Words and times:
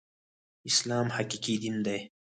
اسلام 0.69 1.07
حقيقي 1.17 1.53
دين 1.61 1.75
دی 1.85 1.99